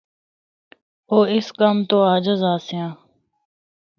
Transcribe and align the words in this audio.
او 1.11 1.17
اس 1.35 1.47
کم 1.59 1.75
تو 1.89 1.97
عاجز 2.11 2.41
آسیاں۔ 2.55 2.89